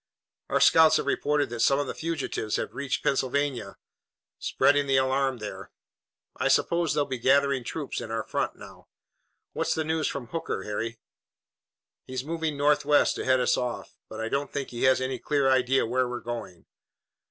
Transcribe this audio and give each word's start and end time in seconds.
"Our 0.49 0.59
scouts 0.59 0.97
have 0.97 1.05
reported 1.05 1.51
that 1.51 1.59
some 1.59 1.77
of 1.77 1.85
the 1.85 1.93
fugitives 1.93 2.55
have 2.55 2.73
reached 2.73 3.03
Pennsylvania, 3.03 3.77
spreading 4.39 4.87
the 4.87 4.97
alarm 4.97 5.37
there. 5.37 5.69
I 6.35 6.47
suppose 6.47 6.95
they'll 6.95 7.05
be 7.05 7.19
gathering 7.19 7.63
troops 7.63 8.01
in 8.01 8.09
our 8.09 8.23
front 8.23 8.55
now. 8.55 8.87
What's 9.53 9.75
the 9.75 9.83
news 9.83 10.07
from 10.07 10.25
Hooker, 10.29 10.63
Harry?" 10.63 10.97
"He's 12.07 12.23
moving 12.25 12.57
northwest 12.57 13.13
to 13.17 13.25
head 13.25 13.39
us 13.39 13.57
off, 13.57 13.95
but 14.09 14.19
I 14.19 14.27
don't 14.27 14.51
think 14.51 14.69
he 14.71 14.85
has 14.85 15.01
any 15.01 15.19
clear 15.19 15.47
idea 15.47 15.85
where 15.85 16.09
we're 16.09 16.19
going." 16.19 16.65